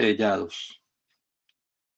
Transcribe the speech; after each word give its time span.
Sellados. 0.00 0.82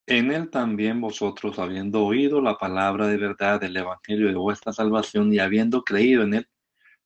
En 0.06 0.30
él 0.30 0.51
también 0.51 1.01
vosotros, 1.01 1.59
habiendo 1.59 2.05
oído 2.05 2.41
la 2.41 2.56
palabra 2.56 3.09
de 3.09 3.16
verdad 3.16 3.61
del 3.61 3.77
Evangelio 3.77 4.29
de 4.29 4.37
vuestra 4.37 4.73
salvación 4.73 5.33
y 5.33 5.39
habiendo 5.39 5.83
creído 5.83 6.23
en 6.23 6.34
él, 6.34 6.48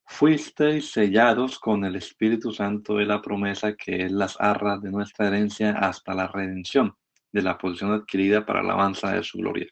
fuisteis 0.05 0.91
sellados 0.91 1.59
con 1.59 1.85
el 1.85 1.97
Espíritu 1.97 2.53
Santo 2.53 2.97
de 2.97 3.07
la 3.07 3.23
promesa 3.23 3.75
que 3.75 4.05
es 4.05 4.13
las 4.13 4.39
arras 4.39 4.83
de 4.83 4.91
nuestra 4.91 5.29
herencia 5.29 5.73
hasta 5.73 6.15
la 6.15 6.29
redención 6.29 6.95
de 7.33 7.43
la 7.43 7.57
posición 7.57 7.93
adquirida 7.93 8.45
para 8.45 8.63
la 8.63 8.75
alabanza 8.75 9.13
de 9.13 9.25
su 9.25 9.39
gloria. 9.39 9.67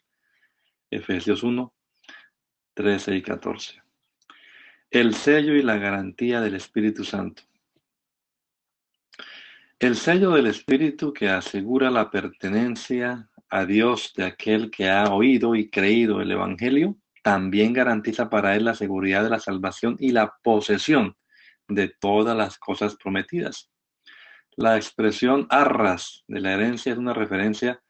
Efesios 0.89 1.43
1, 1.43 1.73
13 2.73 3.15
y 3.15 3.21
14. 3.21 3.81
El 4.89 5.13
sello 5.13 5.53
y 5.53 5.61
la 5.61 5.77
garantía 5.77 6.41
del 6.41 6.55
Espíritu 6.55 7.05
Santo. 7.05 7.43
El 9.81 9.95
sello 9.95 10.29
del 10.29 10.45
Espíritu 10.45 11.11
que 11.11 11.27
asegura 11.27 11.89
la 11.89 12.11
pertenencia 12.11 13.27
a 13.49 13.65
Dios 13.65 14.13
de 14.15 14.25
aquel 14.25 14.69
que 14.69 14.91
ha 14.91 15.05
oído 15.05 15.55
y 15.55 15.71
creído 15.71 16.21
el 16.21 16.29
Evangelio, 16.29 16.97
también 17.23 17.73
garantiza 17.73 18.29
para 18.29 18.55
él 18.55 18.65
la 18.65 18.75
seguridad 18.75 19.23
de 19.23 19.31
la 19.31 19.39
salvación 19.39 19.97
y 19.99 20.11
la 20.11 20.35
posesión 20.43 21.17
de 21.67 21.87
todas 21.99 22.37
las 22.37 22.59
cosas 22.59 22.95
prometidas. 22.95 23.71
La 24.55 24.75
expresión 24.75 25.47
arras 25.49 26.25
de 26.27 26.41
la 26.41 26.53
herencia 26.53 26.91
es 26.91 26.99
una 26.99 27.15
referencia 27.15 27.81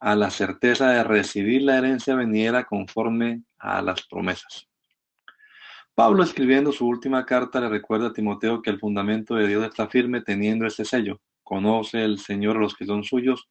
a 0.00 0.16
la 0.16 0.30
certeza 0.30 0.88
de 0.88 1.04
recibir 1.04 1.60
la 1.64 1.76
herencia 1.76 2.14
venidera 2.14 2.64
conforme 2.64 3.42
a 3.58 3.82
las 3.82 4.06
promesas. 4.06 4.70
Pablo 5.96 6.24
escribiendo 6.24 6.72
su 6.72 6.86
última 6.86 7.24
carta 7.24 7.58
le 7.58 7.70
recuerda 7.70 8.08
a 8.08 8.12
Timoteo 8.12 8.60
que 8.60 8.68
el 8.68 8.78
fundamento 8.78 9.34
de 9.34 9.48
Dios 9.48 9.64
está 9.64 9.88
firme 9.88 10.20
teniendo 10.20 10.66
ese 10.66 10.84
sello. 10.84 11.22
Conoce 11.42 12.04
el 12.04 12.18
Señor 12.18 12.58
a 12.58 12.60
los 12.60 12.74
que 12.74 12.84
son 12.84 13.02
suyos 13.02 13.48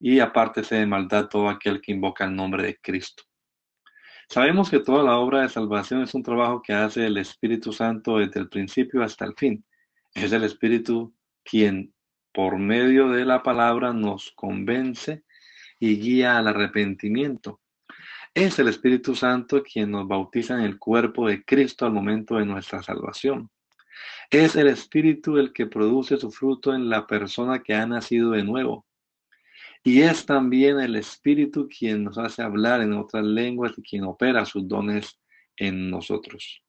y 0.00 0.18
apártese 0.18 0.76
de 0.76 0.86
maldad 0.86 1.28
todo 1.28 1.50
aquel 1.50 1.82
que 1.82 1.92
invoca 1.92 2.24
el 2.24 2.34
nombre 2.34 2.62
de 2.62 2.78
Cristo. 2.78 3.24
Sabemos 4.30 4.70
que 4.70 4.80
toda 4.80 5.04
la 5.04 5.18
obra 5.18 5.42
de 5.42 5.50
salvación 5.50 6.00
es 6.00 6.14
un 6.14 6.22
trabajo 6.22 6.62
que 6.62 6.72
hace 6.72 7.04
el 7.04 7.18
Espíritu 7.18 7.70
Santo 7.70 8.16
desde 8.16 8.40
el 8.40 8.48
principio 8.48 9.02
hasta 9.02 9.26
el 9.26 9.34
fin. 9.36 9.62
Es 10.14 10.32
el 10.32 10.44
Espíritu 10.44 11.14
quien, 11.42 11.92
por 12.32 12.56
medio 12.56 13.10
de 13.10 13.26
la 13.26 13.42
palabra, 13.42 13.92
nos 13.92 14.32
convence 14.34 15.22
y 15.78 16.00
guía 16.00 16.38
al 16.38 16.48
arrepentimiento. 16.48 17.60
Es 18.34 18.58
el 18.58 18.66
Espíritu 18.66 19.14
Santo 19.14 19.62
quien 19.62 19.92
nos 19.92 20.08
bautiza 20.08 20.54
en 20.54 20.62
el 20.62 20.76
cuerpo 20.76 21.28
de 21.28 21.44
Cristo 21.44 21.86
al 21.86 21.92
momento 21.92 22.34
de 22.34 22.44
nuestra 22.44 22.82
salvación. 22.82 23.48
Es 24.28 24.56
el 24.56 24.66
Espíritu 24.66 25.38
el 25.38 25.52
que 25.52 25.66
produce 25.66 26.16
su 26.16 26.32
fruto 26.32 26.74
en 26.74 26.90
la 26.90 27.06
persona 27.06 27.62
que 27.62 27.74
ha 27.74 27.86
nacido 27.86 28.32
de 28.32 28.42
nuevo. 28.42 28.86
Y 29.84 30.02
es 30.02 30.26
también 30.26 30.80
el 30.80 30.96
Espíritu 30.96 31.68
quien 31.68 32.02
nos 32.02 32.18
hace 32.18 32.42
hablar 32.42 32.80
en 32.80 32.94
otras 32.94 33.24
lenguas 33.24 33.74
y 33.76 33.82
quien 33.82 34.02
opera 34.02 34.44
sus 34.44 34.66
dones 34.66 35.20
en 35.56 35.88
nosotros. 35.88 36.60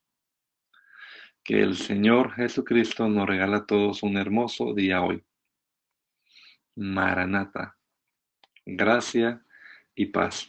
Que 1.42 1.62
el 1.62 1.76
Señor 1.76 2.32
Jesucristo 2.34 3.08
nos 3.08 3.26
regala 3.26 3.56
a 3.56 3.66
todos 3.66 4.04
un 4.04 4.16
hermoso 4.16 4.72
día 4.72 5.02
hoy. 5.02 5.24
Maranata. 6.76 7.76
Gracia 8.64 9.44
y 9.96 10.06
paz. 10.06 10.48